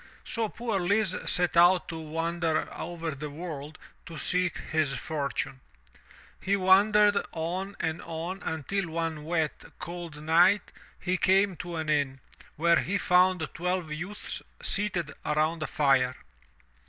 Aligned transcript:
So 0.25 0.49
poor 0.49 0.79
Lise 0.79 1.13
set 1.29 1.55
out 1.55 1.87
to 1.89 1.99
wander 1.99 2.67
over 2.73 3.13
the 3.13 3.29
world 3.29 3.77
to 4.07 4.17
seek 4.17 4.57
his 4.57 4.95
fortune. 4.95 5.59
He 6.41 6.55
wandered 6.55 7.17
on 7.33 7.75
and 7.79 8.01
on 8.01 8.41
until 8.41 8.89
one 8.89 9.25
wet, 9.25 9.63
cold 9.77 10.23
night 10.23 10.71
he 10.99 11.17
came 11.17 11.55
to 11.57 11.75
an 11.75 11.87
inn, 11.89 12.19
where 12.55 12.79
he 12.79 12.97
found 12.97 13.47
twelve 13.53 13.91
youths 13.91 14.41
seated 14.63 15.11
around 15.23 15.61
a 15.61 15.67
fire. 15.67 16.15